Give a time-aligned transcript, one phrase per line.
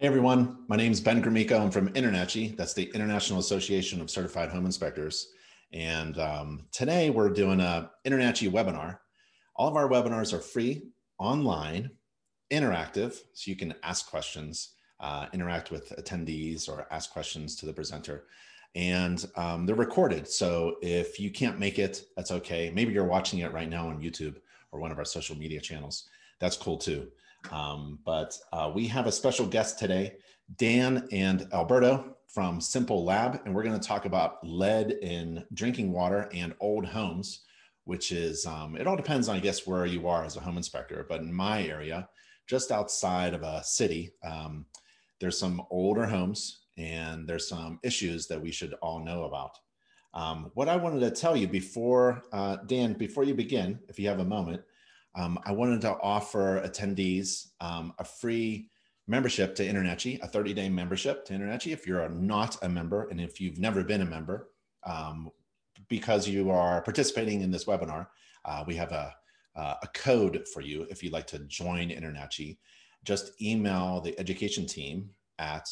[0.00, 1.60] Hey everyone, my name is Ben Gromicko.
[1.60, 2.56] I'm from INTERNACHI.
[2.56, 5.34] That's the International Association of Certified Home Inspectors.
[5.74, 9.00] And um, today we're doing a INTERNACHI webinar.
[9.56, 10.84] All of our webinars are free,
[11.18, 11.90] online,
[12.50, 17.72] interactive, so you can ask questions, uh, interact with attendees, or ask questions to the
[17.74, 18.24] presenter.
[18.74, 20.26] And um, they're recorded.
[20.26, 22.70] So if you can't make it, that's okay.
[22.74, 24.36] Maybe you're watching it right now on YouTube
[24.72, 26.08] or one of our social media channels.
[26.38, 27.08] That's cool too.
[27.50, 30.16] Um, but uh, we have a special guest today,
[30.56, 35.92] Dan and Alberto from Simple Lab, and we're going to talk about lead in drinking
[35.92, 37.42] water and old homes,
[37.84, 40.56] which is, um, it all depends on, I guess, where you are as a home
[40.56, 41.04] inspector.
[41.08, 42.08] But in my area,
[42.46, 44.66] just outside of a city, um,
[45.20, 49.58] there's some older homes and there's some issues that we should all know about.
[50.14, 54.08] Um, what I wanted to tell you before, uh, Dan, before you begin, if you
[54.08, 54.62] have a moment,
[55.14, 58.68] um, I wanted to offer attendees um, a free
[59.08, 63.20] membership to INTERNACHI, a 30 day membership to INTERNACHI if you're not a member and
[63.20, 64.50] if you've never been a member.
[64.84, 65.30] Um,
[65.88, 68.06] because you are participating in this webinar,
[68.44, 69.12] uh, we have a,
[69.56, 72.58] uh, a code for you if you'd like to join INTERNACHI.
[73.02, 75.68] Just email the education team at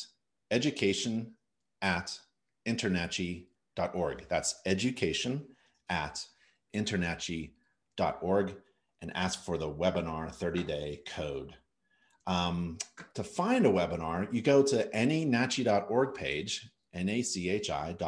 [0.50, 1.34] education
[1.82, 2.18] at
[2.66, 4.26] internachi.org.
[4.28, 5.46] That's education
[5.88, 6.24] at
[6.74, 8.56] internachi.org
[9.00, 11.54] and ask for the webinar 30 day code.
[12.26, 12.78] Um,
[13.14, 18.06] to find a webinar, you go to anynachi.org page, nachi.org,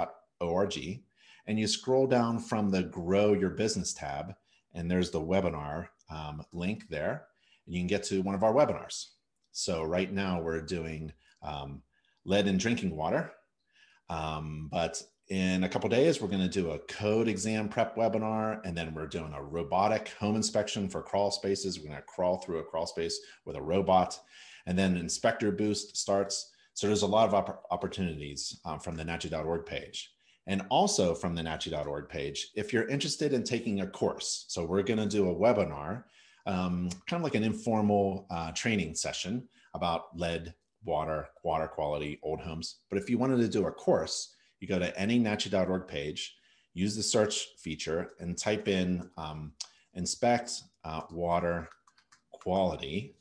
[1.47, 4.35] and you scroll down from the Grow Your Business tab,
[4.75, 7.27] and there's the webinar um, link there,
[7.65, 9.07] and you can get to one of our webinars.
[9.53, 11.83] So right now we're doing um,
[12.25, 13.33] lead in drinking water,
[14.11, 18.61] um, but in a couple days, we're going to do a code exam prep webinar,
[18.65, 21.79] and then we're doing a robotic home inspection for crawl spaces.
[21.79, 24.19] We're going to crawl through a crawl space with a robot,
[24.67, 26.51] and then Inspector Boost starts.
[26.75, 30.13] So there's a lot of opp opportunities um, from the NACHI.org page.
[30.49, 34.83] And also from the NACHI.org page, if you're interested in taking a course, so we're
[34.83, 36.05] going to do a webinar,
[36.47, 40.53] um, kind of like an informal uh, training session about lead,
[40.85, 42.81] water, water quality, old homes.
[42.89, 46.37] But if you wanted to do a course, you go to anynachi.org page,
[46.75, 49.53] use the search feature, and type in um,
[49.95, 51.69] inspect uh, water
[52.31, 53.17] quality.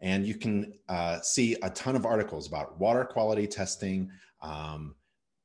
[0.00, 4.10] And you can uh, see a ton of articles about water quality testing,
[4.42, 4.94] um,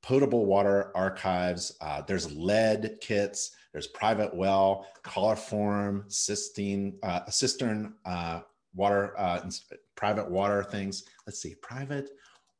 [0.01, 1.78] potable water archives.
[1.79, 3.51] Uh, there's lead kits.
[3.72, 8.41] There's private well, coliform, cystine, uh, cistern uh,
[8.75, 9.47] water, uh,
[9.96, 11.03] private water things.
[11.25, 12.09] Let's see, private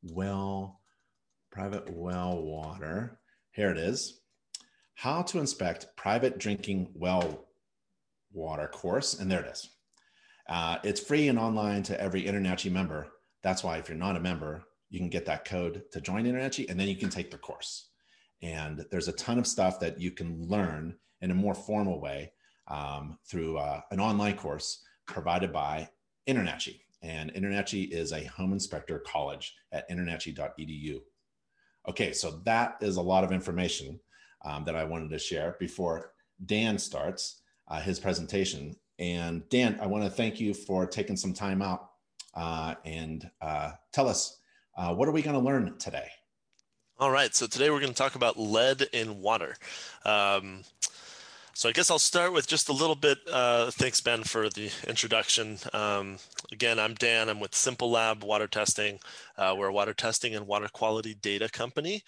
[0.02, 0.79] well
[1.50, 3.18] private well water.
[3.52, 4.20] Here it is.
[4.94, 7.46] How to inspect private drinking well
[8.32, 9.18] water course.
[9.18, 9.68] And there it is.
[10.48, 13.08] Uh, it's free and online to every INTERNACHI member.
[13.42, 16.68] That's why if you're not a member, you can get that code to join INTERNACHI
[16.68, 17.88] and then you can take the course.
[18.42, 22.32] And there's a ton of stuff that you can learn in a more formal way
[22.68, 25.88] um, through uh, an online course provided by
[26.28, 26.80] INTERNACHI.
[27.02, 31.00] And INTERNACHI is a home inspector college at internachi.edu.
[31.88, 33.98] Okay, so that is a lot of information
[34.44, 36.12] um, that I wanted to share before
[36.46, 38.76] Dan starts uh, his presentation.
[38.98, 41.90] And Dan, I want to thank you for taking some time out
[42.34, 44.38] uh, and uh, tell us
[44.76, 46.08] uh, what are we going to learn today?
[46.98, 49.56] All right, so today we're going to talk about lead in water.
[50.04, 50.64] Um,
[51.60, 53.18] so I guess I'll start with just a little bit.
[53.30, 55.58] Uh, thanks, Ben, for the introduction.
[55.74, 56.16] Um,
[56.50, 57.28] again, I'm Dan.
[57.28, 58.98] I'm with Simple Lab Water Testing.
[59.36, 62.02] Uh, we're a water testing and water quality data company.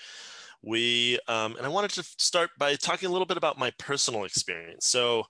[0.62, 4.24] We um, and I wanted to start by talking a little bit about my personal
[4.24, 4.86] experience.
[4.86, 5.24] So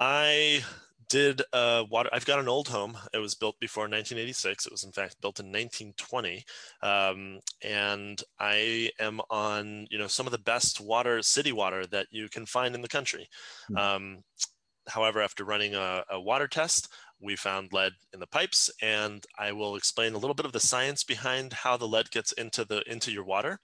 [0.00, 0.64] I
[1.12, 2.08] did uh, water.
[2.10, 2.96] I've got an old home.
[3.12, 4.64] It was built before 1986.
[4.64, 6.42] It was in fact built in 1920,
[6.82, 12.06] um, and I am on you know some of the best water, city water that
[12.10, 13.28] you can find in the country.
[13.70, 13.76] Mm-hmm.
[13.76, 14.18] Um,
[14.88, 16.88] however, after running a, a water test,
[17.22, 20.60] we found lead in the pipes and i will explain a little bit of the
[20.60, 23.58] science behind how the lead gets into the into your water.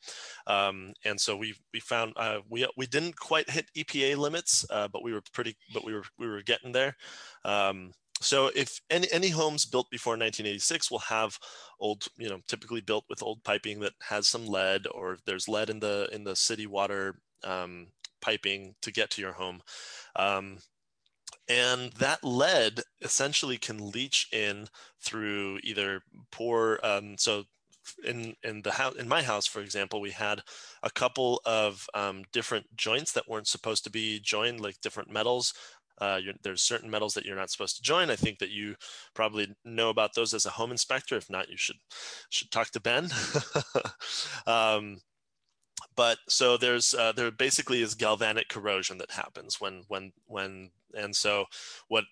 [0.47, 4.89] Um, and so we we found uh, we we didn't quite hit epa limits uh,
[4.89, 6.97] but we were pretty but we were we were getting there.
[7.45, 11.39] Um, so if any, any homes built before 1986 will have
[11.81, 15.71] old you know typically built with old piping that has some lead or there's lead
[15.71, 17.87] in the in the city water um,
[18.21, 19.61] piping to get to your home
[20.17, 20.59] um,
[21.49, 24.69] and that lead essentially can leach in
[25.01, 27.45] through either poor um, so
[28.05, 30.43] in in the house in my house for example we had
[30.83, 35.55] a couple of um, different joints that weren't supposed to be joined like different metals
[36.01, 38.09] Uh, there's certain metals that you're not supposed to join.
[38.11, 38.77] I think that you
[39.15, 41.17] probably know about those as a home inspector.
[41.17, 41.81] If not, you should
[42.31, 43.11] should talk to Ben.
[44.47, 44.99] um,
[45.97, 51.15] but so there's uh, there basically is galvanic corrosion that happens when when when and
[51.15, 51.47] so
[51.89, 52.05] what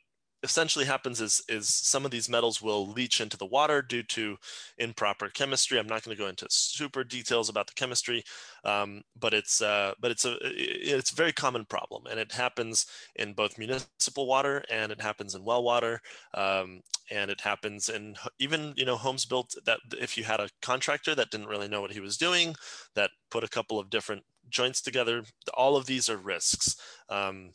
[0.47, 4.37] essentially happens is, is some of these metals will leach into the water due to
[4.79, 5.79] improper chemistry.
[5.79, 8.23] I'm not going to go into super details about the chemistry,
[8.65, 12.87] um, but it's uh, but it's a it's a very common problem, and it happens
[13.17, 16.01] in both municipal water and it happens in well water,
[16.35, 20.49] um, and it happens in even you know homes built that if you had a
[20.63, 22.55] contractor that didn't really know what he was doing,
[22.95, 25.25] that put a couple of different joints together.
[25.55, 26.77] All of these are risks.
[27.09, 27.51] Um,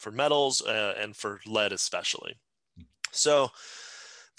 [0.00, 2.34] for metals uh, and for lead especially.
[3.12, 3.50] So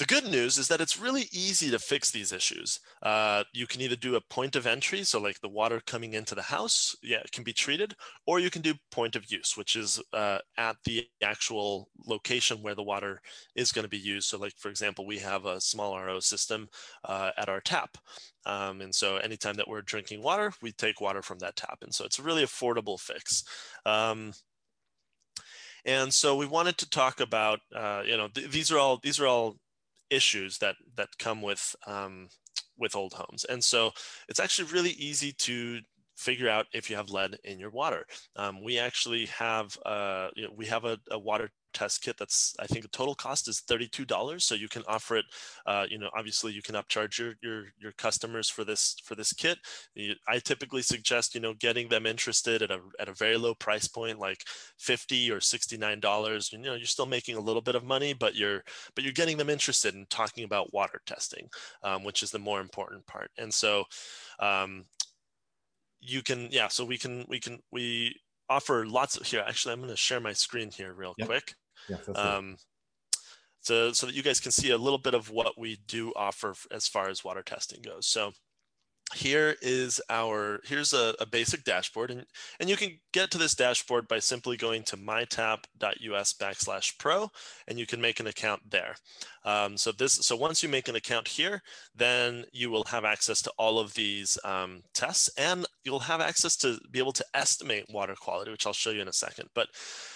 [0.02, 2.80] the good news is that it's really easy to fix these issues.
[3.04, 6.34] Uh, you can either do a point of entry, so like the water coming into
[6.34, 7.94] the house, yeah, it can be treated,
[8.25, 12.74] or you can do point of use, which is uh, at the actual location where
[12.74, 13.22] the water
[13.56, 14.28] is going to be used.
[14.28, 16.68] So, like for example, we have a small RO system
[17.06, 17.96] uh, at our tap,
[18.48, 21.94] um, and so anytime that we're drinking water, we take water from that tap, and
[21.94, 23.44] so it's a really affordable fix.
[23.86, 24.34] Um,
[25.86, 29.19] and so we wanted to talk about, uh, you know, th- these are all these
[29.19, 29.57] are all
[30.10, 32.30] issues that that come with um,
[32.78, 33.92] with old homes, and so
[34.28, 35.80] it's actually really easy to
[36.22, 38.06] figure out if you have lead in your water.
[38.36, 42.56] Um, we actually have, uh, you know, we have a, a, water test kit that's
[42.60, 45.26] i think the total cost is $32 so you can offer it
[45.66, 49.34] uh, you know obviously you can upcharge your your your customers for this for this
[49.34, 49.58] kit.
[50.28, 53.88] I typically suggest you know getting them interested at a, at a very low price
[53.88, 54.44] point like
[54.78, 56.52] 50 or 69 dollars.
[56.52, 58.64] You know you're still making a little bit of money but you're
[58.96, 61.48] but you're getting them interested in talking about water testing
[61.84, 63.32] um, which is the more important part.
[63.38, 63.86] And so
[64.40, 64.86] um,
[66.00, 68.16] you can yeah so we can we can we
[68.50, 71.28] offer lots of here actually i'm going to share my screen here real yep.
[71.28, 71.54] quick
[72.16, 72.57] um,
[73.62, 76.56] so, so that you guys can see a little bit of what we do offer
[76.72, 78.07] as far as water testing goes.
[78.07, 78.33] So
[79.13, 82.25] here is our here's a, a, basic dashboard and
[82.60, 87.30] and you can get to this dashboard by simply going to mytap.us backslash pro
[87.68, 88.95] and you can make an account there.
[89.44, 91.62] Um, so this so once you make an account here
[91.95, 96.56] then you will have access to all of these um, tests and you'll have access
[96.57, 99.50] to be able to estimate water quality which i'll show you in a second.
[99.54, 99.68] But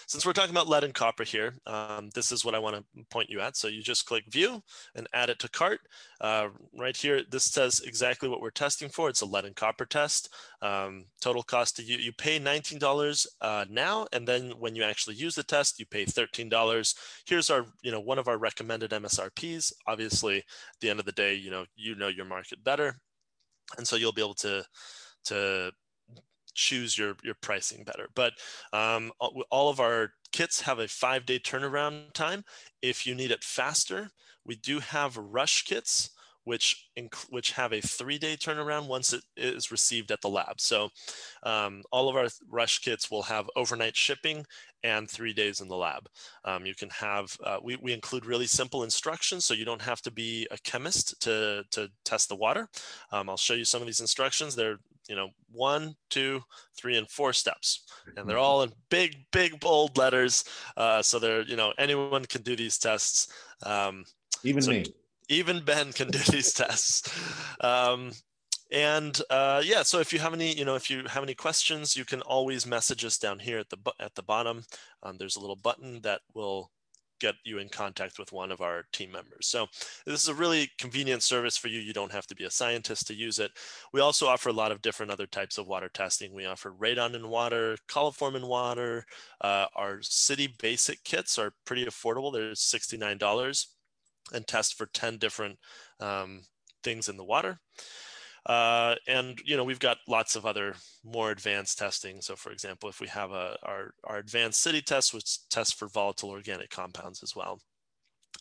[0.07, 3.03] since we're talking about lead and copper here, um, this is what I want to
[3.09, 3.57] point you at.
[3.57, 4.61] So you just click view
[4.95, 5.79] and add it to cart.
[6.21, 9.09] Uh, right here, this says exactly what we're testing for.
[9.09, 10.33] It's a lead and copper test.
[10.61, 15.15] Um, total cost to you, you pay $19 uh, now, and then when you actually
[15.15, 16.95] use the test, you pay $13.
[17.25, 19.73] Here's our, you know, one of our recommended MSRPs.
[19.87, 20.43] Obviously, at
[20.81, 22.99] the end of the day, you know, you know your market better.
[23.77, 24.63] And so you'll be able to,
[25.25, 25.71] to
[26.55, 28.09] choose your your pricing better.
[28.15, 28.33] But
[28.73, 32.43] um, all of our kits have a five day turnaround time.
[32.81, 34.09] If you need it faster,
[34.45, 36.09] we do have rush kits
[36.45, 36.87] which
[37.29, 40.61] which have a three day turnaround once it is received at the lab.
[40.61, 40.89] So
[41.43, 44.45] um, all of our rush kits will have overnight shipping
[44.83, 46.07] and three days in the lab.
[46.45, 50.01] Um, you can have uh, we we include really simple instructions, so you don't have
[50.03, 52.69] to be a chemist to to test the water.
[53.11, 54.55] Um, I'll show you some of these instructions.
[54.55, 56.41] They're you know one two
[56.77, 57.85] three and four steps.
[58.17, 60.43] And they're all in big big bold letters.
[60.77, 63.31] Uh, so they're you know anyone can do these tests.
[63.63, 64.05] Um,
[64.43, 64.85] even so me.
[65.29, 67.09] even ben can do these tests.
[67.61, 68.11] Um,
[68.71, 71.95] and uh, yeah so if you have any you know if you have any questions
[71.95, 74.63] you can always message us down here at the at the bottom.
[75.03, 76.71] Um, there's a little button that will
[77.19, 79.47] get you in contact with one of our team members.
[79.47, 79.67] So
[80.05, 81.79] this is a really convenient service for you.
[81.79, 83.51] You don't have to be a scientist to use it.
[83.93, 86.33] We also offer a lot of different other types of water testing.
[86.33, 89.05] We offer radon in water, coliform in water.
[89.41, 92.33] Uh, our city basic kits are pretty affordable.
[92.33, 93.65] They're $69
[94.33, 95.59] and test for 10 different
[95.99, 96.41] um,
[96.83, 97.59] things in the water.
[98.45, 102.21] Uh, and you know we've got lots of other more advanced testing.
[102.21, 105.87] So for example, if we have a, our, our advanced city test, which tests for
[105.87, 107.59] volatile organic compounds as well.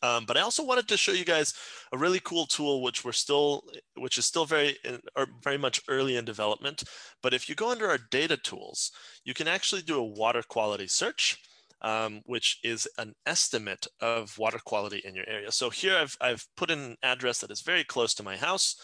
[0.02, 1.54] Um, but I also wanted to show you guys
[1.92, 3.64] a really cool tool, which we're still,
[3.96, 6.84] which is still very, in, or very much early in development.
[7.22, 8.90] But if you go under our data tools,
[9.24, 11.38] you can actually do a water quality search,
[11.80, 15.50] um, which is an estimate of water quality in your area.
[15.52, 18.76] So here I've, I've put in an address that is very close to my house.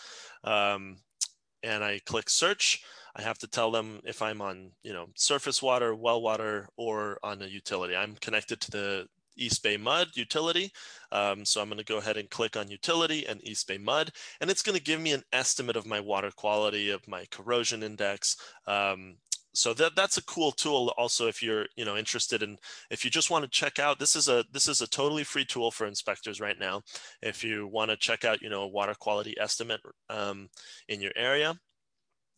[0.45, 0.97] Um,
[1.63, 2.83] and I click search,
[3.17, 7.19] I have to tell them if I'm on, you know, surface water, well water, or
[7.23, 7.97] on a utility.
[7.97, 10.71] I'm connected to the East Bay Mud utility.
[11.13, 14.13] Um, so I'm going to go ahead and click on utility and East Bay Mud,
[14.41, 17.83] and it's going to give me an estimate of my water quality, of my corrosion
[17.83, 18.37] index,
[18.67, 19.17] um,
[19.53, 22.57] so that that's a cool tool also if you're you know interested in
[22.91, 25.45] if you just want to check out this is a this is a totally free
[25.45, 26.83] tool for inspectors right now
[27.23, 30.49] if you want to check out you know a water quality estimate um,
[30.89, 31.55] in your area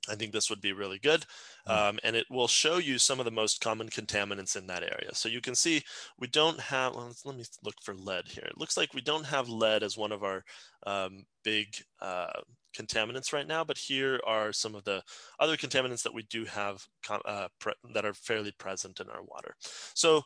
[0.09, 1.25] I think this would be really good.
[1.67, 1.73] Hmm.
[1.73, 5.15] Um, and it will show you some of the most common contaminants in that area.
[5.15, 5.83] So you can see
[6.19, 8.45] we don't have, well, let me look for lead here.
[8.45, 10.45] It looks like we don't have lead as one of our
[10.87, 11.69] um, big
[12.01, 12.41] uh,
[12.77, 15.03] contaminants right now, but here are some of the
[15.39, 16.85] other contaminants that we do have
[17.25, 17.49] uh,
[17.93, 19.55] that are fairly present in our water.
[19.95, 20.23] So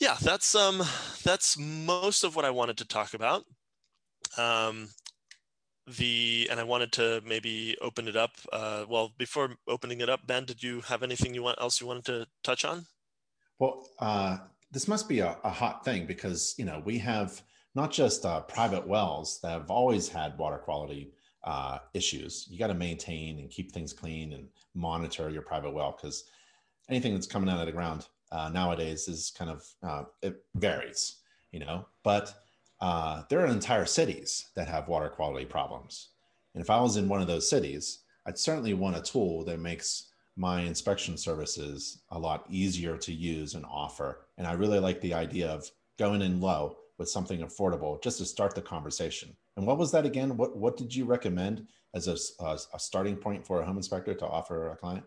[0.00, 0.82] yeah, that's, um,
[1.24, 3.44] that's most of what I wanted to talk about.
[4.36, 4.88] Um,
[5.96, 8.32] the and I wanted to maybe open it up.
[8.52, 11.86] Uh, well, before opening it up, Ben, did you have anything you want else you
[11.86, 12.86] wanted to touch on?
[13.58, 14.38] Well, uh,
[14.70, 17.42] this must be a, a, hot thing because you know we have
[17.74, 21.12] not just uh, private wells that have always had water quality
[21.44, 22.46] uh, issues.
[22.50, 26.24] You got to maintain and keep things clean and monitor your private well because
[26.88, 31.16] anything that's coming out of the ground uh, nowadays is kind of uh, it varies,
[31.52, 32.34] you know, but
[32.80, 36.10] uh, there are entire cities that have water quality problems.
[36.54, 39.58] And if I was in one of those cities, I'd certainly want a tool that
[39.58, 44.26] makes my inspection services a lot easier to use and offer.
[44.36, 48.24] And I really like the idea of going in low with something affordable just to
[48.24, 49.36] start the conversation.
[49.58, 50.36] And what was that again?
[50.36, 54.14] What what did you recommend as a, a, a starting point for a home inspector
[54.14, 55.04] to offer a client?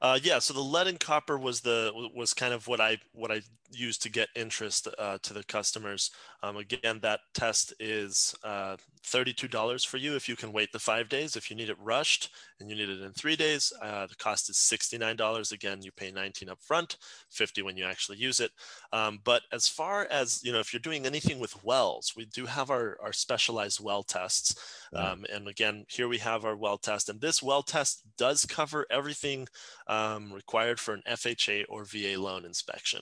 [0.00, 3.30] Uh, yeah, so the lead and copper was the was kind of what I what
[3.30, 3.40] I
[3.70, 6.10] used to get interest uh, to the customers.
[6.42, 11.08] Um, again, that test is uh, $32 for you if you can wait the five
[11.08, 11.36] days.
[11.36, 14.50] If you need it rushed and you need it in three days, uh, the cost
[14.50, 15.52] is $69.
[15.52, 16.96] Again, you pay 19 up front,
[17.30, 18.50] 50 when you actually use it.
[18.92, 22.46] Um, but as far as, you know, if you're doing anything with wells, we do
[22.46, 24.54] have our, our specialized well tests.
[24.94, 27.08] Um, and again, here we have our well test.
[27.08, 29.48] And this well test does cover everything
[29.86, 33.00] um, required for an FHA or VA loan inspection.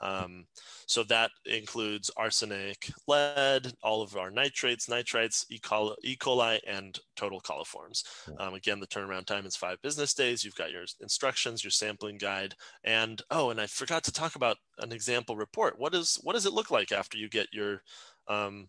[0.00, 0.46] Um,
[0.86, 5.58] so that includes arsenic, lead, all of our nitrates, nitrites, E.
[5.58, 6.16] coli, e.
[6.16, 8.04] coli and total coliforms.
[8.38, 10.44] Um, again, the turnaround time is five business days.
[10.44, 14.56] You've got your instructions, your sampling guide, and oh, and I forgot to talk about
[14.78, 15.78] an example report.
[15.78, 17.82] What is what does it look like after you get your
[18.28, 18.68] um,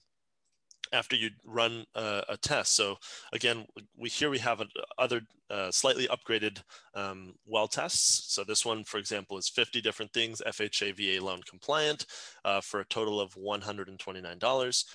[0.93, 2.75] after you run a, a, test.
[2.75, 2.97] So
[3.33, 3.65] again,
[3.97, 4.67] we here we have a,
[4.97, 6.61] other uh, slightly upgraded
[6.93, 8.33] um, well tests.
[8.33, 12.05] So this one, for example, is 50 different things, FHA VA loan compliant
[12.45, 14.85] uh, for a total of $129.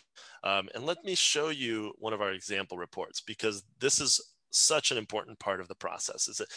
[0.44, 4.20] Um, and let me show you one of our example reports because this is
[4.50, 6.48] such an important part of the process is that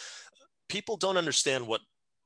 [0.68, 1.80] people don't understand what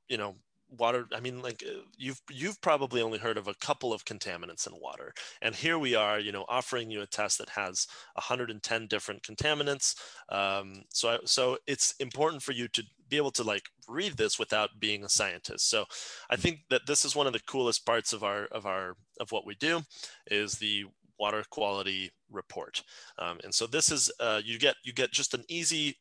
[0.07, 0.35] you know
[0.69, 4.67] water i mean like uh, you've you've probably only heard of a couple of contaminants
[4.67, 5.13] in water.
[5.41, 9.95] And here we are you know offering you a test that has 110 different contaminants.
[10.29, 14.79] Um, so so it's important for you to be able to like read this without
[14.79, 15.69] being a scientist.
[15.69, 15.85] So
[16.29, 19.31] i think that this is one of the coolest parts of our of our of
[19.31, 19.81] what we do
[20.29, 20.85] is the
[21.19, 22.83] water quality report.
[23.17, 25.97] Um, and so this is uh, you get you get just an easy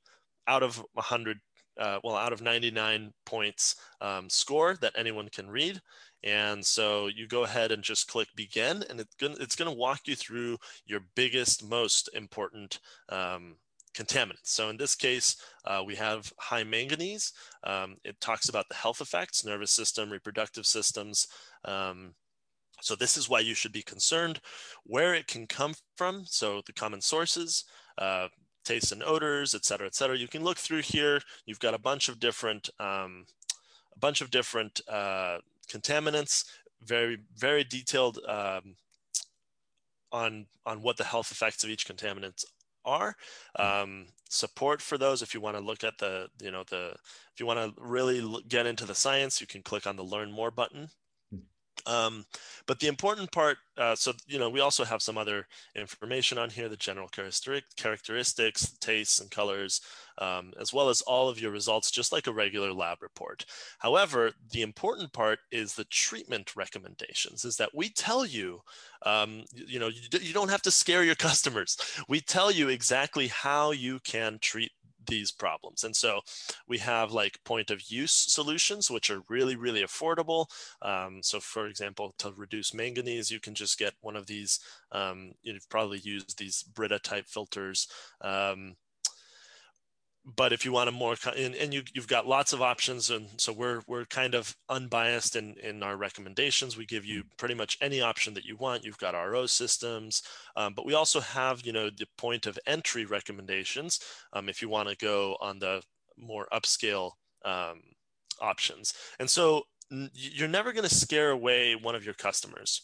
[0.48, 1.38] out of 100
[1.78, 5.80] uh, well, out of 99 points um, score that anyone can read.
[6.24, 10.00] And so you go ahead and just click begin, and it's gonna, it's gonna walk
[10.06, 12.80] you through your biggest, most important
[13.10, 13.56] um,
[13.96, 14.44] contaminants.
[14.44, 17.32] So in this case, uh, we have high manganese.
[17.64, 21.26] Um, it talks about the health effects, nervous system, reproductive systems.
[21.64, 22.14] Um,
[22.82, 24.40] so this is why you should be concerned,
[24.84, 26.24] where it can come from.
[26.26, 27.64] So the common sources,
[27.98, 28.28] uh,
[28.66, 30.16] tastes and odors, et cetera, et cetera.
[30.16, 31.20] You can look through here.
[31.46, 33.24] You've got a bunch of different, um,
[33.94, 35.38] a bunch of different uh,
[35.72, 36.44] contaminants,
[36.82, 38.76] very, very detailed um,
[40.12, 42.44] on, on what the health effects of each contaminant
[42.84, 43.16] are.
[43.58, 46.94] Um, support for those, if you want to look at the, you know, the,
[47.32, 50.30] if you want to really get into the science, you can click on the learn
[50.30, 50.90] more button
[51.86, 52.24] um,
[52.66, 56.50] but the important part, uh, so, you know, we also have some other information on
[56.50, 57.08] here, the general
[57.76, 59.80] characteristics, tastes and colors,
[60.18, 63.44] um, as well as all of your results, just like a regular lab report.
[63.78, 68.62] However, the important part is the treatment recommendations, is that we tell you,
[69.04, 71.76] um, you know, you, you don't have to scare your customers.
[72.08, 74.72] We tell you exactly how you can treat
[75.06, 75.84] these problems.
[75.84, 76.20] And so
[76.68, 80.46] we have like point of use solutions, which are really, really affordable.
[80.82, 84.60] Um, so for example, to reduce manganese, you can just get one of these,
[84.92, 87.88] um, you've probably used these Brita type filters.
[88.20, 88.76] Um,
[90.34, 93.28] but if you want a more and, and you, you've got lots of options and
[93.36, 96.76] so we're we're kind of unbiased in in our recommendations.
[96.76, 98.84] We give you pretty much any option that you want.
[98.84, 100.22] You've got ro systems
[100.56, 104.00] um, but we also have you know the point of entry recommendations
[104.32, 105.80] um, if you want to go on the
[106.18, 107.12] more upscale
[107.44, 107.80] um,
[108.40, 108.94] options.
[109.20, 109.62] And so
[110.12, 112.82] you're never going to scare away one of your customers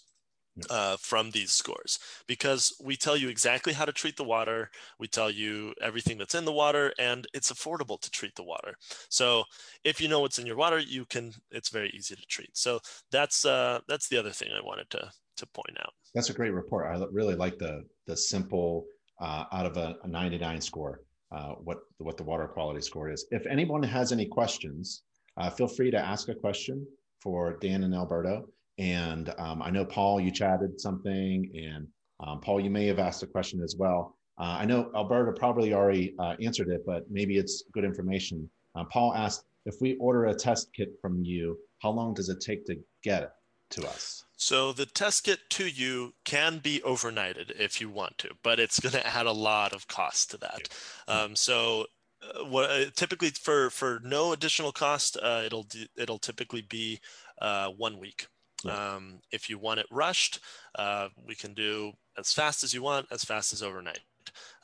[0.70, 4.70] uh, from these scores because we tell you exactly how to treat the water.
[4.98, 8.74] We tell you everything that's in the water, and it's affordable to treat the water.
[9.08, 9.44] So
[9.84, 11.32] if you know what's in your water, you can.
[11.50, 12.56] It's very easy to treat.
[12.56, 12.80] So
[13.10, 15.92] that's uh, that's the other thing I wanted to to point out.
[16.14, 16.86] That's a great report.
[16.86, 18.86] I really like the the simple
[19.20, 21.00] uh, out of a, a 99 score.
[21.30, 23.26] Uh, what what the water quality score is.
[23.30, 25.02] If anyone has any questions,
[25.38, 26.86] uh, feel free to ask a question
[27.22, 28.48] for Dan and Alberto.
[28.82, 31.86] And um, I know Paul, you chatted something, and
[32.18, 34.16] um, Paul, you may have asked a question as well.
[34.40, 38.50] Uh, I know Alberto probably already uh, answered it, but maybe it's good information.
[38.74, 42.40] Uh, Paul asked if we order a test kit from you, how long does it
[42.40, 43.30] take to get it
[43.70, 44.24] to us?
[44.36, 48.80] So the test kit to you can be overnighted if you want to, but it's
[48.80, 50.68] going to add a lot of cost to that.
[51.06, 51.86] Um, so
[52.20, 56.98] uh, what uh, typically for for no additional cost, uh, it'll it'll typically be
[57.40, 58.26] uh, one week.
[58.70, 60.40] Um, if you want it rushed,
[60.76, 64.00] uh, we can do as fast as you want, as fast as overnight.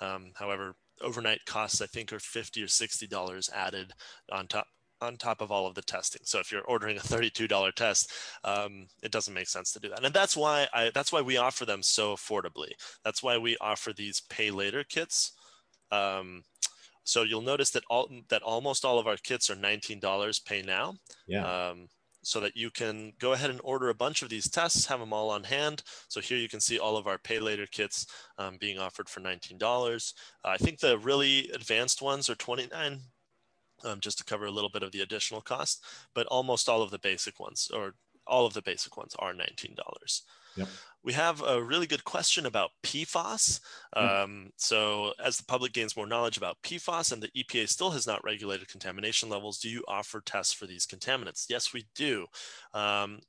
[0.00, 3.93] Um, however, overnight costs I think are fifty or sixty dollars added
[4.31, 4.67] on top
[5.00, 6.23] on top of all of the testing.
[6.25, 8.12] So if you're ordering a $32 test,
[8.45, 10.05] um, it doesn't make sense to do that.
[10.05, 12.71] And that's why I that's why we offer them so affordably.
[13.05, 15.33] That's why we offer these pay later kits.
[15.90, 16.43] Um,
[17.05, 20.95] so you'll notice that all that almost all of our kits are $19 pay now.
[21.26, 21.69] Yeah.
[21.69, 21.88] Um,
[22.29, 25.15] so that you can go ahead and order a bunch of these tests, have them
[25.15, 25.83] all on hand.
[26.09, 28.05] So here you can see all of our pay later kits
[28.37, 30.13] um, being offered for $19.
[30.45, 33.01] Uh, I think the really advanced ones are 29
[33.83, 35.83] um, just to cover a little bit of the additional cost,
[36.15, 37.95] but almost all of the basic ones or
[38.27, 39.75] all of the basic ones are $19.
[40.57, 40.69] Yep.
[41.09, 43.61] We have a really good question about PFAS.
[43.97, 48.07] Um, so, as the public gains more knowledge about PFAS and the EPA still has
[48.07, 51.47] not regulated contamination levels, do you offer tests for these contaminants?
[51.49, 52.27] Yes, we do.
[52.75, 53.21] Um,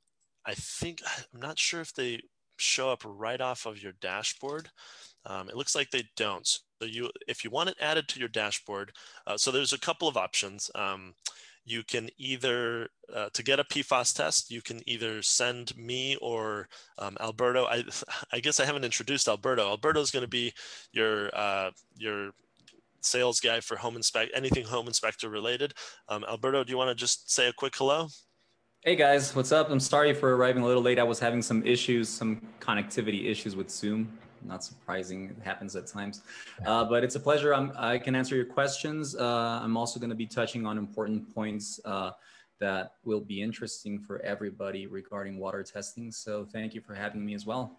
[0.44, 1.00] I think,
[1.32, 2.20] I'm not sure if they
[2.58, 4.68] show up right off of your dashboard.
[5.24, 6.46] Um, it looks like they don't.
[6.46, 8.92] So you, if you want it added to your dashboard,
[9.26, 10.70] uh, so there's a couple of options.
[10.74, 11.14] Um,
[11.70, 16.68] you can either uh, to get a PFAS test, you can either send me or
[16.98, 17.64] um, Alberto.
[17.64, 17.84] I,
[18.32, 19.68] I guess I haven't introduced Alberto.
[19.68, 20.52] Alberto is going to be
[20.92, 22.32] your uh, your
[23.02, 25.72] sales guy for home inspect anything home inspector related.
[26.08, 28.08] Um, Alberto, do you want to just say a quick hello?
[28.82, 29.70] Hey guys, what's up?
[29.70, 30.98] I'm sorry for arriving a little late.
[30.98, 35.34] I was having some issues, some connectivity issues with Zoom not surprising.
[35.36, 36.22] It happens at times,
[36.66, 37.54] uh, but it's a pleasure.
[37.54, 39.14] I'm, i can answer your questions.
[39.16, 42.12] Uh, I'm also going to be touching on important points uh,
[42.58, 46.12] that will be interesting for everybody regarding water testing.
[46.12, 47.78] So thank you for having me as well.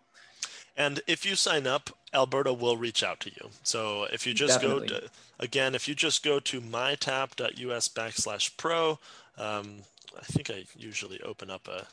[0.77, 3.49] And if you sign up, Alberto will reach out to you.
[3.63, 4.87] So if you just Definitely.
[4.87, 8.99] go to, again, if you just go to mytap.us backslash pro,
[9.37, 9.81] um,
[10.17, 11.87] I think I usually open up a,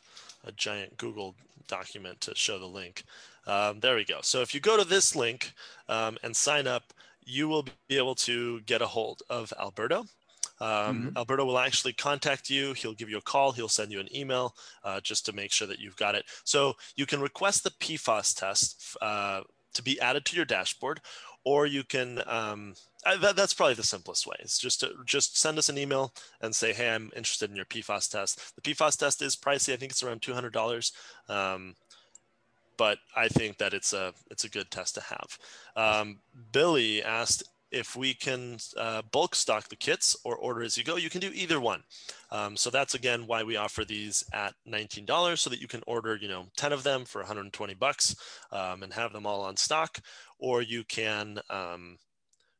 [0.46, 1.34] a giant Google
[1.68, 3.04] document to show the link.
[3.46, 4.18] Um, there we go.
[4.22, 5.52] So if you go to this link
[5.88, 6.92] um, and sign up,
[7.24, 10.04] you will be able to get a hold of Alberto.
[10.60, 11.16] Um, mm-hmm.
[11.16, 12.72] Alberto will actually contact you.
[12.72, 13.52] He'll give you a call.
[13.52, 16.24] He'll send you an email uh, just to make sure that you've got it.
[16.44, 19.42] So you can request the PFAS test uh,
[19.74, 21.00] to be added to your dashboard,
[21.48, 22.22] or you can.
[22.26, 22.74] Um,
[23.22, 24.36] that, that's probably the simplest way.
[24.40, 27.64] It's just to just send us an email and say, "Hey, I'm interested in your
[27.64, 29.72] PFAS test." The PFAS test is pricey.
[29.72, 30.92] I think it's around two hundred dollars.
[31.26, 31.74] Um,
[32.76, 35.38] but I think that it's a it's a good test to have.
[35.74, 36.18] Um,
[36.52, 40.96] Billy asked if we can uh, bulk stock the kits or order as you go.
[40.96, 41.82] You can do either one.
[42.30, 46.16] Um, so that's again why we offer these at $19 so that you can order
[46.16, 48.16] you know 10 of them for 120 bucks
[48.52, 49.98] um, and have them all on stock,
[50.38, 51.98] or you can um,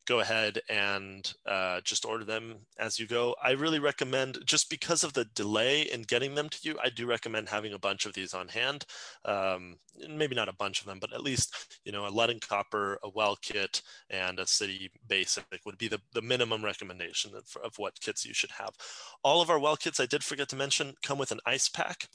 [0.08, 3.36] go ahead and uh, just order them as you go.
[3.42, 7.06] I really recommend, just because of the delay in getting them to you, I do
[7.06, 8.86] recommend having a bunch of these on hand.
[9.26, 9.76] Um,
[10.08, 12.98] maybe not a bunch of them, but at least, you know, a lead and copper,
[13.02, 17.74] a well kit, and a city basic would be the, the minimum recommendation of, of
[17.76, 18.70] what kits you should have.
[19.22, 22.08] All of our well kits, I did forget to mention, come with an ice pack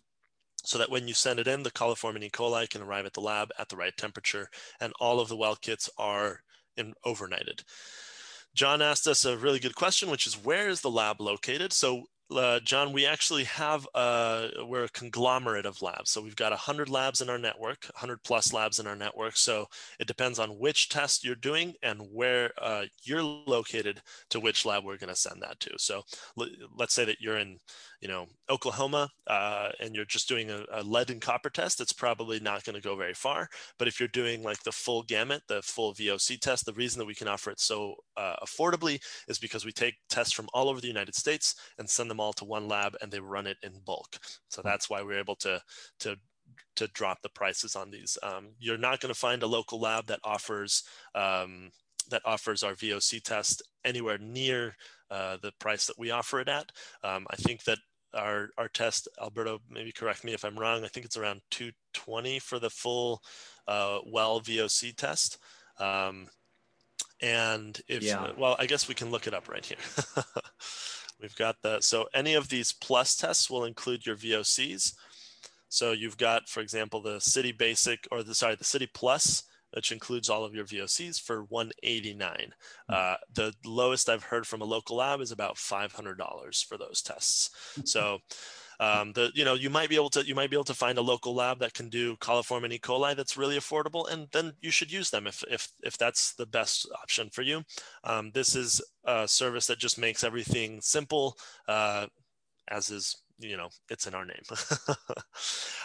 [0.65, 2.29] so that when you send it in, the coliform and E.
[2.29, 4.47] coli can arrive at the lab at the right temperature,
[4.79, 6.39] and all of the well kits are
[6.77, 7.63] and overnighted.
[8.55, 11.73] John asked us a really good question, which is where is the lab located?
[11.73, 16.11] So uh, John, we actually have uh, we're a conglomerate of labs.
[16.11, 19.35] So we've got 100 labs in our network, 100 plus labs in our network.
[19.37, 19.67] So
[19.99, 24.83] it depends on which test you're doing and where uh, you're located to which lab
[24.83, 25.71] we're going to send that to.
[25.77, 26.03] So
[26.77, 27.59] let's say that you're in,
[28.03, 31.79] you know, Oklahoma uh, and you're just doing a, a lead and copper test.
[31.79, 33.47] It's probably not going to go very far.
[33.79, 37.05] But if you're doing like the full gamut, the full VOC test, the reason that
[37.05, 40.81] we can offer it so uh, affordably is because we take tests from all over
[40.81, 43.71] the United States and send them all to one lab and they run it in
[43.85, 44.17] bulk.
[44.49, 44.67] So hmm.
[44.67, 45.61] that's why we're able to
[46.01, 46.17] to
[46.75, 48.17] to drop the prices on these.
[48.21, 50.83] Um, you're not going to find a local lab that offers
[51.15, 51.71] um,
[52.09, 54.75] that offers our VOC test anywhere near
[55.09, 56.71] uh, the price that we offer it at.
[57.03, 57.77] Um, I think that
[58.13, 60.83] our our test, Alberto, maybe correct me if I'm wrong.
[60.83, 63.21] I think it's around 220 for the full
[63.67, 65.37] uh, well VOC test.
[65.79, 66.27] Um,
[67.21, 68.31] and if yeah.
[68.37, 69.77] well, I guess we can look it up right here.
[71.21, 74.93] We've got the So any of these plus tests will include your VOCs.
[75.69, 79.43] So you've got, for example, the City Basic or the sorry, the City Plus,
[79.73, 82.53] which includes all of your VOCs for 189.
[82.87, 82.93] Hmm.
[82.93, 87.49] Uh, the lowest I've heard from a local lab is about $500 for those tests.
[87.85, 88.19] So
[88.79, 90.97] um, the you know you might be able to you might be able to find
[90.97, 92.79] a local lab that can do coliform and E.
[92.79, 96.45] coli that's really affordable, and then you should use them if if if that's the
[96.45, 97.63] best option for you.
[98.03, 102.07] Um, this is a service that just makes everything simple, uh,
[102.67, 104.43] as is you know it's in our name.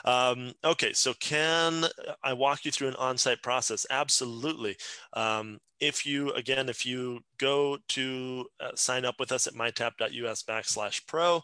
[0.05, 1.85] Um, okay so can
[2.23, 3.85] i walk you through an on-site process?
[3.91, 4.77] Absolutely.
[5.13, 10.43] Um, if you again if you go to uh, sign up with us at mytap.us
[10.45, 11.43] backslash pro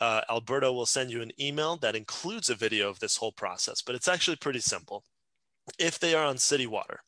[0.00, 3.82] uh, Alberto will send you an email that includes a video of this whole process,
[3.82, 5.04] but it's actually pretty simple.
[5.78, 7.00] If they are on city water,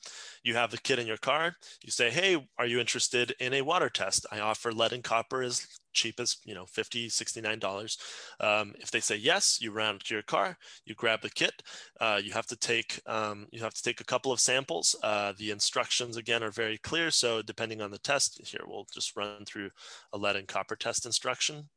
[0.42, 3.62] you have the kit in your car, you say, hey, are you interested in a
[3.62, 4.27] water test?
[4.33, 7.96] I offer lead and copper as cheap as, you know, 50, $69.
[8.40, 11.62] Um, if they say yes, you round to your car, you grab the kit.
[12.01, 14.96] Uh, you have to take, um, you have to take a couple of samples.
[15.03, 17.11] Uh, the instructions again are very clear.
[17.11, 19.70] So depending on the test here, we'll just run through
[20.12, 21.68] a lead and copper test instruction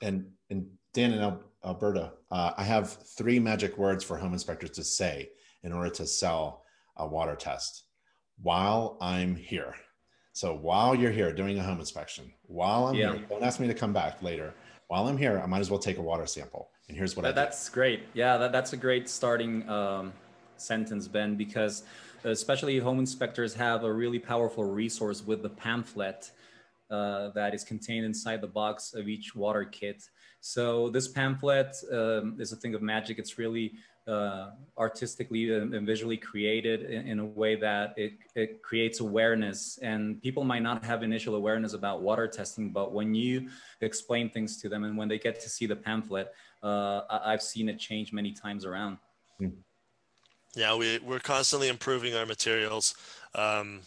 [0.00, 4.84] and and Dan and Alberto, uh, I have three magic words for home inspectors to
[4.84, 5.30] say
[5.62, 6.64] in order to sell
[6.96, 7.84] a water test
[8.40, 9.74] while I'm here.
[10.32, 13.14] So while you're here doing a home inspection, while I'm yeah.
[13.14, 14.54] here, don't ask me to come back later.
[14.88, 16.70] While I'm here, I might as well take a water sample.
[16.88, 18.04] And here's what that, I That's great.
[18.14, 20.12] Yeah, that, that's a great starting um,
[20.56, 21.84] sentence, Ben, because
[22.24, 26.30] especially home inspectors have a really powerful resource with the pamphlet
[26.92, 30.04] uh, that is contained inside the box of each water kit.
[30.40, 33.18] So this pamphlet um, is a thing of magic.
[33.18, 33.72] It's really
[34.06, 39.78] uh, artistically and visually created in, in, a way that it, it creates awareness.
[39.80, 43.48] And people might not have initial awareness about water testing, but when you
[43.80, 47.42] explain things to them and when they get to see the pamphlet, uh, I, have
[47.42, 48.98] seen it change many times around.
[49.38, 49.48] Hmm.
[50.54, 52.94] Yeah, we, we're constantly improving our materials.
[53.34, 53.80] Um,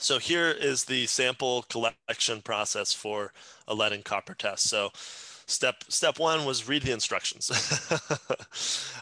[0.00, 3.32] so here is the sample collection process for
[3.66, 4.68] a lead and copper test.
[4.68, 4.90] So
[5.46, 7.50] step step one was read the instructions.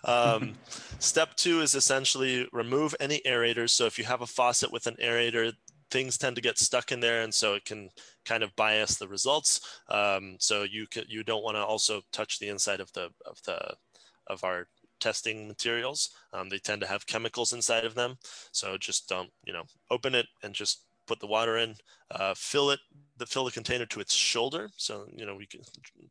[0.05, 0.55] um,
[0.99, 3.71] step two is essentially remove any aerators.
[3.71, 5.53] So if you have a faucet with an aerator,
[5.91, 7.91] things tend to get stuck in there, and so it can
[8.25, 9.81] kind of bias the results.
[9.89, 13.75] Um, so you you don't want to also touch the inside of the of the
[14.29, 14.67] of our
[15.01, 16.11] testing materials.
[16.33, 18.17] Um, they tend to have chemicals inside of them.
[18.53, 21.75] So just don't, you know, open it and just put the water in,
[22.11, 22.81] uh, fill it,
[23.17, 24.69] the, fill the container to its shoulder.
[24.77, 25.61] So, you know, we can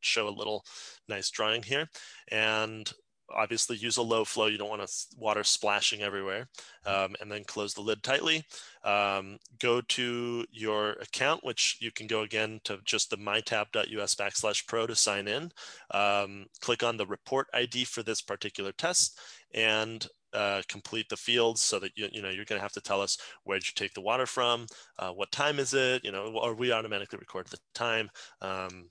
[0.01, 0.65] show a little
[1.07, 1.89] nice drawing here
[2.31, 2.91] and
[3.33, 4.45] obviously use a low flow.
[4.47, 6.47] You don't want to water splashing everywhere.
[6.85, 8.43] Um, and then close the lid tightly.
[8.83, 14.67] Um, go to your account, which you can go again to just the mytap.us backslash
[14.67, 15.51] pro to sign in.
[15.91, 19.19] Um, click on the report ID for this particular test
[19.53, 22.81] and uh, complete the fields so that you, you know you're going to have to
[22.81, 24.67] tell us where did you take the water from,
[24.99, 28.09] uh, what time is it, you know, or we automatically record the time,
[28.41, 28.89] um,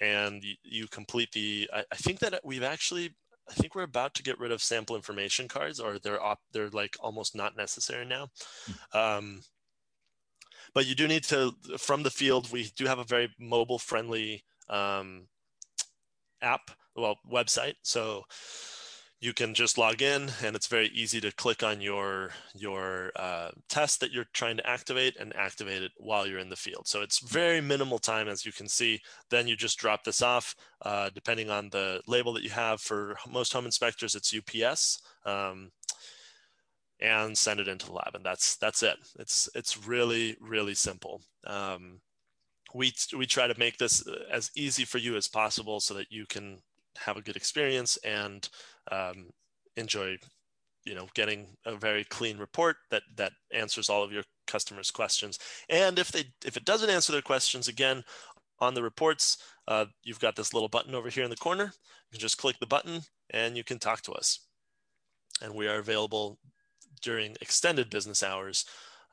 [0.00, 1.68] and you, you, complete the.
[1.72, 3.14] I, I, think that we've actually.
[3.48, 6.70] I think we're about to get rid of sample information cards, or they're op, they're
[6.70, 8.28] like almost not necessary now.
[8.66, 8.98] Hmm.
[8.98, 9.40] Um,
[10.74, 12.50] but you do need to from the field.
[12.52, 15.28] We do have a very mobile friendly um,
[16.42, 17.74] app, well website.
[17.82, 18.24] So
[19.26, 23.50] you can just log in and it's very easy to click on your your uh,
[23.68, 26.86] test that you're trying to activate and activate it while you're in the field.
[26.86, 29.00] So it's very minimal time as you can see.
[29.28, 32.80] Then you just drop this off uh, depending on the label that you have.
[32.80, 35.72] For most home inspectors it's ups um,
[37.00, 38.96] and send it into the lab and that's that's it.
[39.18, 41.20] It's it's really really simple.
[41.44, 42.00] Um,
[42.74, 46.26] we we try to make this as easy for you as possible so that you
[46.26, 46.58] can
[47.04, 48.48] have a good experience and
[48.90, 49.26] um,
[49.76, 50.16] enjoy
[50.84, 55.38] you know getting a very clean report that that answers all of your customers questions.
[55.68, 58.04] And if they if it doesn't answer their questions again
[58.60, 61.64] on the reports uh, you've got this little button over here in the corner.
[61.64, 64.40] You can just click the button and you can talk to us.
[65.42, 66.38] And we are available
[67.02, 68.64] during extended business hours.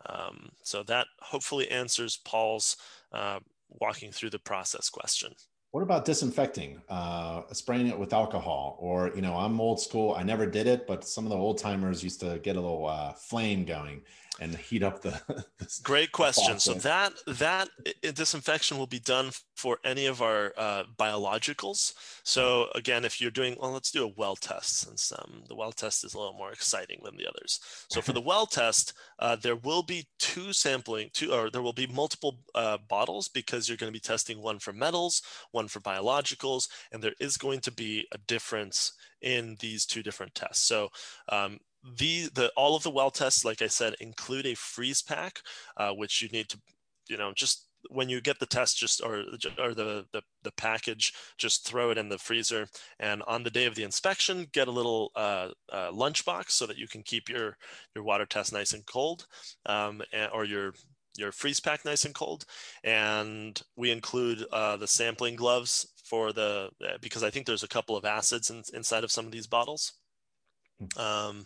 [0.05, 2.77] Um, so that hopefully answers paul's
[3.11, 5.33] uh, walking through the process question
[5.73, 8.77] what about disinfecting, uh, spraying it with alcohol?
[8.79, 10.13] Or, you know, I'm old school.
[10.13, 12.86] I never did it, but some of the old timers used to get a little
[12.86, 14.03] uh, flame going
[14.39, 15.21] and heat up the.
[15.57, 16.59] the Great question.
[16.59, 17.69] So that that
[18.01, 21.93] disinfection will be done for any of our uh, biologicals.
[22.23, 25.71] So again, if you're doing well, let's do a well test since um, the well
[25.71, 27.59] test is a little more exciting than the others.
[27.89, 31.73] So for the well test, uh, there will be two sampling, two or there will
[31.73, 35.79] be multiple uh, bottles because you're going to be testing one for metals, one for
[35.79, 40.67] biologicals, and there is going to be a difference in these two different tests.
[40.67, 40.89] So
[41.29, 41.59] um,
[41.97, 45.39] the the all of the well tests, like I said, include a freeze pack,
[45.77, 46.59] uh, which you need to,
[47.09, 49.23] you know, just when you get the test, just or
[49.59, 52.67] or the, the the package, just throw it in the freezer,
[52.99, 56.77] and on the day of the inspection, get a little uh, uh, lunchbox so that
[56.77, 57.57] you can keep your
[57.95, 59.25] your water test nice and cold,
[59.65, 60.73] um, and, or your
[61.17, 62.45] your freeze pack nice and cold.
[62.83, 67.67] And we include uh, the sampling gloves for the uh, because i think there's a
[67.67, 69.93] couple of acids in, inside of some of these bottles
[70.97, 71.45] um,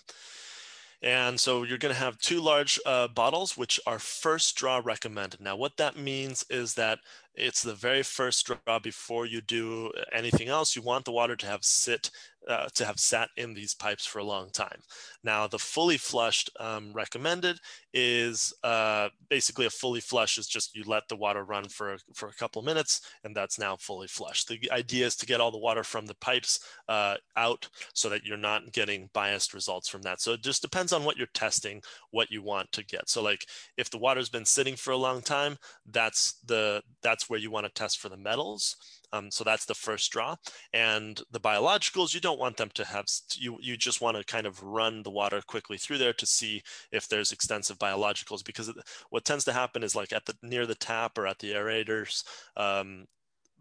[1.02, 5.40] and so you're going to have two large uh, bottles, which are first draw recommended.
[5.40, 7.00] Now, what that means is that
[7.38, 10.76] it's the very first draw before you do anything else.
[10.76, 12.10] You want the water to have sit
[12.48, 14.80] uh, to have sat in these pipes for a long time.
[15.24, 17.60] Now, the fully flushed um, recommended
[17.94, 22.30] is uh, basically a fully flush is just you let the water run for for
[22.30, 24.48] a couple minutes and that's now fully flushed.
[24.48, 28.24] The idea is to get all the water from the pipes uh, out so that
[28.24, 30.22] you're not getting biased results from that.
[30.22, 33.10] So it just depends on what you're testing, what you want to get.
[33.10, 33.46] So like
[33.78, 35.58] if the water's been sitting for a long time,
[35.92, 38.76] that's the that's where you want to test for the metals.
[39.14, 40.36] Um, so that's the first draw.
[40.74, 44.46] And the biologicals, you don't want them to have, you, you just want to kind
[44.46, 46.62] of run the water quickly through there to see
[46.92, 48.72] if there's extensive biologicals because
[49.10, 52.24] what tends to happen is like at the near the tap or at the aerators,
[52.56, 53.06] um,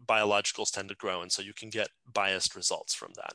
[0.05, 1.21] biologicals tend to grow.
[1.21, 3.33] And so you can get biased results from that.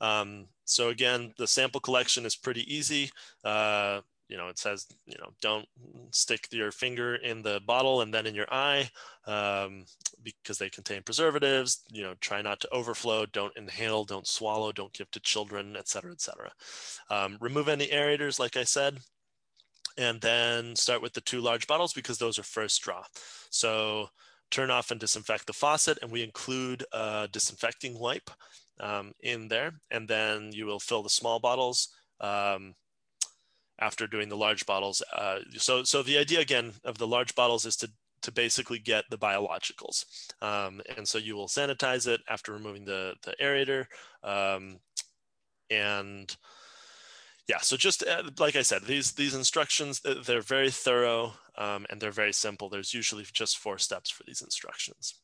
[0.00, 3.10] Um, so again, the sample collection is pretty easy.
[3.44, 5.66] Uh, you know, it says, you know, don't
[6.10, 8.88] stick your finger in the bottle and then in your eye
[9.26, 9.84] um,
[10.22, 11.82] because they contain preservatives.
[11.90, 15.88] You know, try not to overflow, don't inhale, don't swallow, don't give to children, et
[15.88, 16.52] cetera, et cetera.
[17.10, 18.98] Um, remove any aerators, like I said,
[19.96, 23.02] and then start with the two large bottles because those are first draw.
[23.50, 24.08] So
[24.50, 28.30] turn off and disinfect the faucet, and we include a disinfecting wipe
[28.80, 31.88] um, in there, and then you will fill the small bottles.
[33.80, 35.02] After doing the large bottles.
[35.12, 37.90] Uh, so, so the idea again of the large bottles is to
[38.22, 40.04] to basically get the biologicals,
[40.42, 43.86] um, and so you will sanitize it after removing the the aerator,
[44.24, 44.80] um,
[45.70, 46.36] and
[47.48, 47.58] yeah.
[47.58, 52.10] So just uh, like I said, these these instructions they're very thorough um, and they're
[52.10, 52.68] very simple.
[52.68, 55.14] There's usually just four steps for these instructions.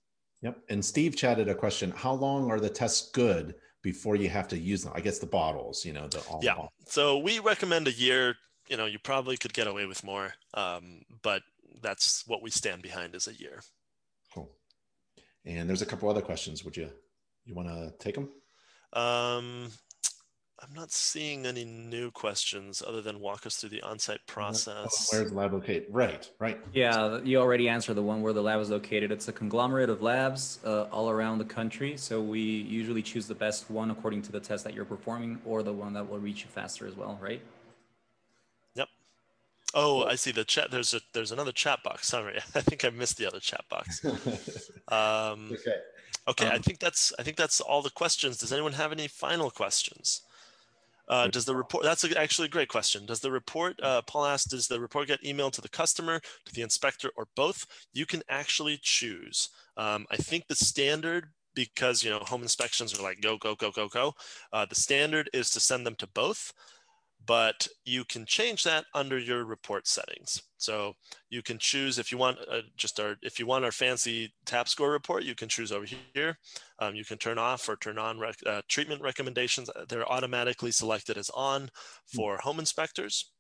[0.43, 0.59] Yep.
[0.69, 3.55] And Steve chatted a question: How long are the tests good?
[3.85, 4.93] Before you have to use them.
[4.97, 6.57] I guess the bottles, you know, the all yeah.
[6.87, 8.35] So we recommend a year.
[8.69, 11.43] You know, you probably could get away with more, um, but
[11.83, 13.61] that's what we stand behind is a year.
[14.33, 14.51] Cool.
[15.45, 16.65] And there's a couple other questions.
[16.65, 16.89] Would you
[17.45, 18.31] you want to take them?
[18.95, 19.69] Um,
[20.65, 25.11] I'm not seeing any new questions other than walk us through the on-site oh, process.
[25.13, 25.87] Where's the lab located?
[25.91, 26.59] Right, right.
[26.73, 29.13] Yeah, you already answered the one where the lab is located.
[29.13, 31.99] It's a conglomerate of labs uh, all around the country.
[31.99, 35.63] So we usually choose the best one according to the test that you're performing or
[35.63, 37.43] the one that will reach you faster as well, right?
[38.75, 38.89] Yep.
[39.75, 40.71] Oh, I see the chat.
[40.71, 42.09] There's a there's another chat box.
[42.09, 44.03] Sorry, I think I missed the other chat box.
[44.89, 45.77] um, okay.
[46.27, 48.39] Okay, um, I think that's I think that's all the questions.
[48.39, 50.23] Does anyone have any final questions?
[51.09, 53.07] Uh, does the report, that's actually a great question.
[53.07, 56.55] Does the report, uh, Paul asked, does the report get emailed to the customer, to
[56.55, 57.67] the inspector, or both?
[57.93, 59.51] You can actually choose.
[59.77, 63.71] Um, I think the standard, because, you know, home inspections are like go, go, go,
[63.71, 64.13] go, go.
[64.53, 66.53] Uh, the standard is to send them to both
[67.27, 70.43] but you can change that under your report settings.
[70.57, 70.95] So
[71.31, 74.69] you can choose if you want uh, just our if you want our fancy tap
[74.69, 76.39] score report, you can choose over here.
[76.79, 79.71] Um, you can turn off or turn on rec uh, treatment recommendations.
[79.89, 81.71] They're automatically selected as on
[82.07, 83.31] for home inspectors.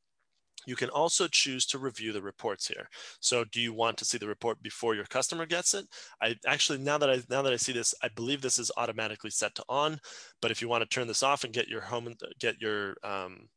[0.66, 2.88] You can also choose to review the reports here.
[3.20, 5.86] So do you want to see the report before your customer gets it?
[6.22, 9.30] I actually, now that I, now that I see this, I believe this is automatically
[9.30, 10.00] set to on,
[10.40, 13.48] but if you want to turn this off and get your home, get your, um,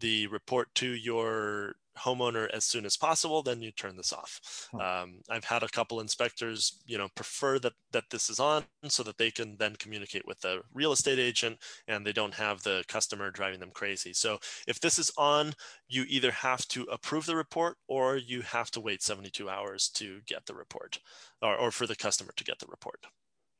[0.00, 4.68] the report to your homeowner as soon as possible, then you turn this off.
[4.74, 9.02] Um, I've had a couple inspectors, you know, prefer that that this is on so
[9.02, 12.84] that they can then communicate with the real estate agent and they don't have the
[12.88, 14.12] customer driving them crazy.
[14.12, 15.54] So if this is on,
[15.88, 20.20] you either have to approve the report or you have to wait 72 hours to
[20.26, 20.98] get the report
[21.42, 23.06] or, or for the customer to get the report.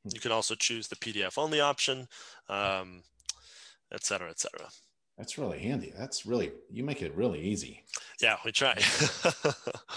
[0.05, 0.11] Hmm.
[0.15, 2.09] You can also choose the PDF only option,
[2.49, 3.03] um,
[3.93, 4.69] et cetera, et cetera.
[5.19, 5.93] That's really handy.
[5.99, 7.85] That's really you make it really easy.
[8.21, 8.79] Yeah, we try.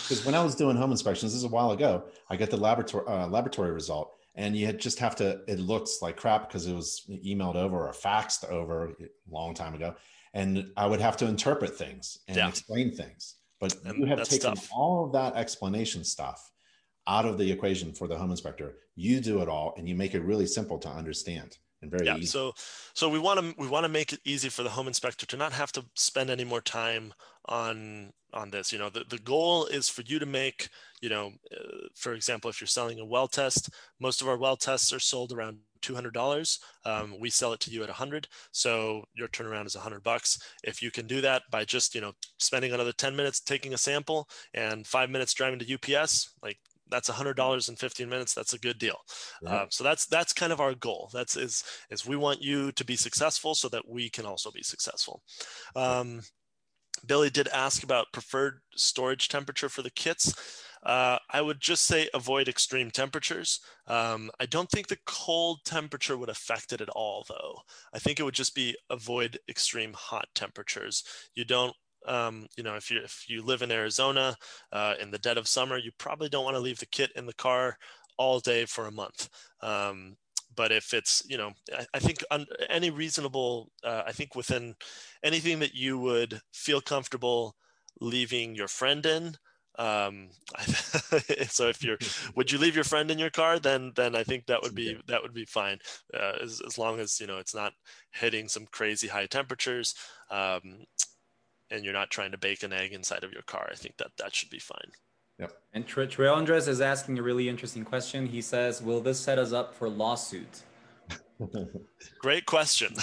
[0.10, 2.58] Because when I was doing home inspections, this is a while ago, I get the
[2.58, 5.42] laboratory uh, laboratory result, and you just have to.
[5.48, 8.94] It looks like crap because it was emailed over or faxed over a
[9.30, 9.96] long time ago,
[10.34, 12.50] and I would have to interpret things and yeah.
[12.50, 13.36] explain things.
[13.60, 14.70] But and you have taken tough.
[14.74, 16.52] all of that explanation stuff
[17.08, 18.78] out of the equation for the home inspector.
[18.96, 22.18] You do it all, and you make it really simple to understand and very yeah,
[22.18, 22.28] easy.
[22.28, 22.54] So,
[22.94, 25.38] so we want to we want to make it easy for the home inspector to
[25.38, 27.14] not have to spend any more time
[27.46, 28.72] on on this.
[28.72, 30.70] You know, the, the goal is for you to make,
[31.02, 34.56] you know, uh, for example, if you're selling a well test, most of our well
[34.56, 36.60] tests are sold around $200.
[36.86, 38.28] Um, we sell it to you at 100.
[38.52, 40.40] So your turnaround is 100 bucks.
[40.64, 43.78] If you can do that by just, you know, spending another 10 minutes taking a
[43.78, 46.60] sample and five minutes driving to UPS, like
[46.92, 48.98] that's a hundred dollars in 15 minutes that's a good deal
[49.48, 52.86] uh, so that's that's kind of our goal that's is is we want you to
[52.86, 55.22] be successful so that we can also be successful
[55.76, 56.22] um,
[57.08, 62.10] billy did ask about preferred storage temperature for the kits uh, I would just say
[62.14, 63.60] avoid extreme temperatures.
[63.88, 67.60] Um, I don't think the cold temperature would affect it at all, though.
[67.94, 71.04] I think it would just be avoid extreme hot temperatures.
[71.36, 71.76] You don't
[72.08, 74.36] um, you know, if you if you live in Arizona
[74.72, 77.26] uh, in the dead of summer, you probably don't want to leave the kit in
[77.26, 77.78] the car
[78.18, 79.30] all day for a month.
[79.62, 80.16] Um,
[80.56, 84.76] but if it's you know, I, I think on any reasonable, uh, I think within
[85.24, 87.56] anything that you would feel comfortable
[88.00, 89.36] leaving your friend in.
[89.78, 90.30] Um,
[91.48, 91.98] so if you're,
[92.36, 93.60] would you leave your friend in your car?
[93.60, 95.80] Then then I think that would be that would be fine,
[96.14, 97.74] uh, as as long as you know it's not
[98.12, 99.96] hitting some crazy high temperatures.
[100.30, 100.84] Um,
[101.72, 104.12] and you're not trying to bake an egg inside of your car, I think that
[104.18, 104.92] that should be fine.
[105.40, 105.54] Yep.
[105.74, 108.28] And Trail Andres is asking a really interesting question.
[108.28, 110.64] He says, "Will this set us up for lawsuit?"
[112.20, 112.94] Great question.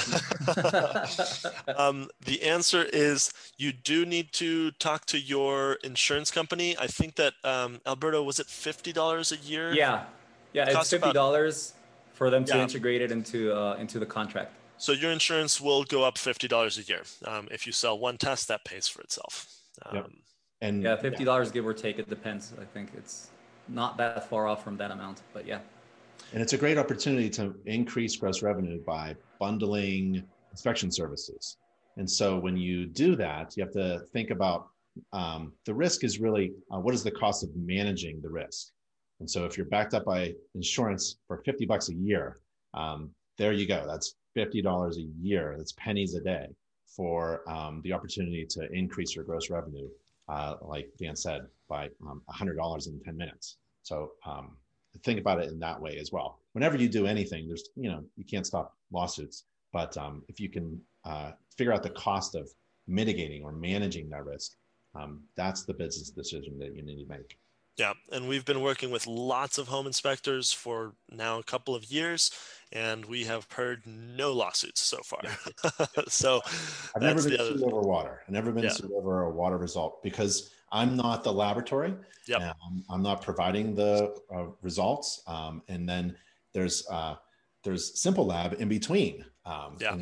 [1.77, 6.77] um, the answer is you do need to talk to your insurance company.
[6.79, 9.73] I think that um, Alberto was it fifty dollars a year?
[9.73, 10.05] Yeah,
[10.53, 11.75] yeah, it's fifty dollars
[12.13, 12.63] for them to yeah.
[12.63, 14.53] integrate it into uh, into the contract.
[14.79, 17.03] So your insurance will go up fifty dollars a year.
[17.25, 19.49] Um, if you sell one test, that pays for itself.
[19.85, 20.11] Um, yep.
[20.61, 21.55] And yeah, fifty dollars yeah.
[21.55, 21.99] give or take.
[21.99, 22.53] It depends.
[22.61, 23.31] I think it's
[23.69, 25.59] not that far off from that amount, but yeah.
[26.33, 31.57] And it's a great opportunity to increase gross revenue by bundling inspection services.
[31.97, 34.69] And so when you do that, you have to think about
[35.13, 38.69] um, the risk is really uh, what is the cost of managing the risk.
[39.21, 42.39] And so if you're backed up by insurance for 50 bucks a year,
[42.75, 43.85] um, there you go.
[43.87, 46.47] That's $50 a year, that's pennies a day
[46.87, 49.89] for um, the opportunity to increase your gross revenue,
[50.29, 53.57] uh, like Dan said, by um, $100 in 10 minutes.
[53.83, 54.57] So um,
[55.05, 56.41] think about it in that way as well.
[56.53, 60.49] Whenever you do anything, there's, you know, you can't stop lawsuits, but um, if you
[60.49, 62.49] can uh, figure out the cost of
[62.87, 64.53] mitigating or managing that risk,
[64.95, 67.39] um, that's the business decision that you need to make.
[67.77, 71.85] Yeah, and we've been working with lots of home inspectors for now a couple of
[71.85, 72.33] years,
[72.73, 75.21] and we have heard no lawsuits so far.
[76.09, 76.41] So
[76.95, 78.23] I've never been sued over water.
[78.27, 78.71] I've never been yeah.
[78.71, 81.95] sued over a water result because I'm not the laboratory.
[82.27, 86.17] Yeah, I'm, I'm, not providing the uh, results, um, and then
[86.53, 87.17] there's uh,
[87.65, 89.25] there's Simple Lab in between.
[89.45, 89.99] Um, yeah.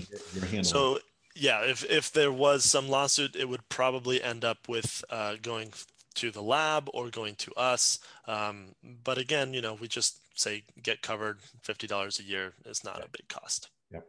[0.62, 0.98] so
[1.34, 5.72] yeah, if if there was some lawsuit, it would probably end up with uh, going
[6.14, 8.00] to the lab or going to us.
[8.26, 8.74] Um,
[9.04, 11.40] but again, you know, we just say get covered.
[11.62, 13.70] Fifty dollars a year is not a big cost.
[13.90, 14.06] Yep.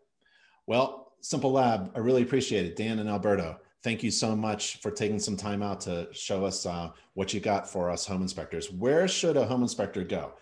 [0.67, 3.59] Well, Simple Lab, I really appreciate it, Dan and Alberto.
[3.83, 7.39] Thank you so much for taking some time out to show us uh, what you
[7.39, 8.71] got for us home inspectors.
[8.71, 10.33] Where should a home inspector go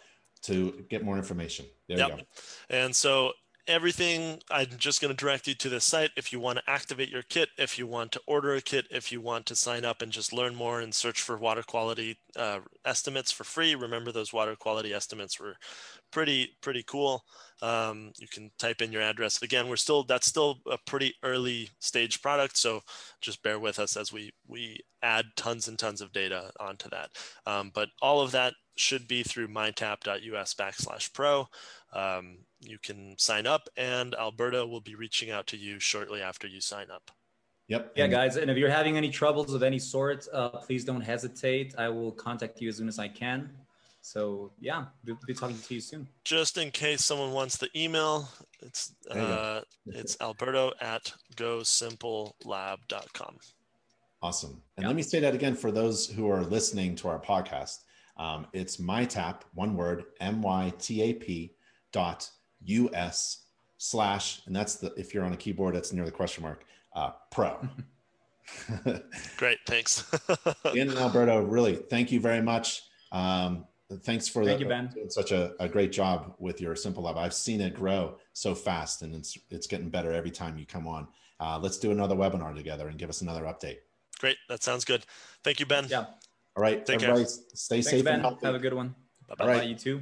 [0.44, 1.66] to get more information?
[1.88, 2.10] There yep.
[2.10, 2.24] you go.
[2.70, 3.34] And so
[3.68, 6.12] everything, I'm just going to direct you to this site.
[6.16, 9.12] If you want to activate your kit, if you want to order a kit, if
[9.12, 12.60] you want to sign up and just learn more and search for water quality uh,
[12.86, 15.56] estimates for free, remember those water quality estimates were
[16.12, 17.24] pretty pretty cool.
[17.62, 19.42] Um, you can type in your address.
[19.42, 22.82] Again, we're still that's still a pretty early stage product, so
[23.22, 27.10] just bear with us as we we add tons and tons of data onto that.
[27.46, 31.48] Um, but all of that should be through mytap.us backslash pro.
[31.94, 36.48] Um, you can sign up, and Alberto will be reaching out to you shortly after
[36.48, 37.12] you sign up.
[37.68, 37.94] Yep.
[37.96, 38.38] Yeah, guys.
[38.38, 41.74] And if you're having any troubles of any sort, uh, please don't hesitate.
[41.78, 43.50] I will contact you as soon as I can.
[44.02, 46.08] So yeah, we'll be talking to you soon.
[46.24, 48.30] Just in case someone wants the email,
[48.62, 53.38] it's uh, it's Alberto at gosimplelab.com.
[54.22, 54.62] Awesome.
[54.78, 54.90] And yep.
[54.90, 57.80] let me say that again for those who are listening to our podcast.
[58.18, 61.56] Um, it's mytap, one word, M Y T A P
[61.92, 62.30] dot
[62.64, 63.46] US
[63.78, 67.12] slash, and that's the, if you're on a keyboard, that's near the question mark, uh,
[67.32, 67.58] pro.
[69.38, 69.60] Great.
[69.66, 70.10] Thanks.
[70.74, 72.84] Ian and Alberto, really, thank you very much.
[73.12, 73.66] Um,
[74.04, 75.10] thanks for Thank the, you, ben.
[75.10, 77.18] such a, a, great job with your simple lab.
[77.18, 80.88] I've seen it grow so fast and it's, it's getting better every time you come
[80.88, 81.08] on.
[81.40, 83.78] Uh, let's do another webinar together and give us another update.
[84.20, 84.38] Great.
[84.50, 85.06] That sounds good.
[85.44, 85.88] Thank you, Ben.
[85.90, 86.06] Yeah.
[86.56, 86.86] All right.
[86.86, 87.34] Take everybody care.
[87.54, 88.14] stay Thanks, safe ben.
[88.16, 88.46] and healthy.
[88.46, 88.96] Have a good one.
[89.28, 89.64] Bye bye.
[89.64, 90.02] You too.